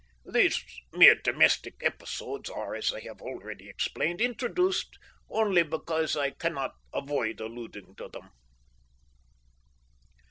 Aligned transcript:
These 0.33 0.65
mere 0.93 1.13
domestic 1.13 1.75
episodes 1.83 2.49
are, 2.49 2.73
as 2.73 2.91
I 2.91 3.01
have 3.01 3.21
already 3.21 3.69
explained, 3.69 4.19
introduced 4.19 4.97
only 5.29 5.61
because 5.61 6.17
I 6.17 6.31
cannot 6.31 6.73
avoid 6.91 7.39
alluding 7.39 7.93
to 7.97 8.07
them. 8.07 8.31